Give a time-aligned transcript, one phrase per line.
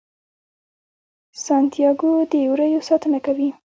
[1.45, 3.49] سانتیاګو د وریو ساتنه کوي.